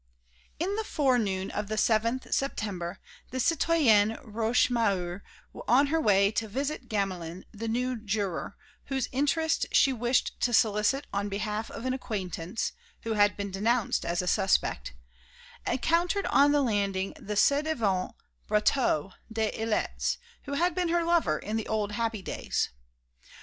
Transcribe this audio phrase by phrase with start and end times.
[0.59, 2.97] XI In the forenoon of the 7th September
[3.29, 5.21] the citoyenne Rochemaure,
[5.67, 11.05] on her way to visit Gamelin, the new juror, whose interest she wished to solicit
[11.13, 12.71] on behalf of an acquaintance,
[13.03, 14.95] who had been denounced as a suspect,
[15.67, 18.15] encountered on the landing the ci devant
[18.47, 22.69] Brotteaux des Ilettes, who had been her lover in the old happy days.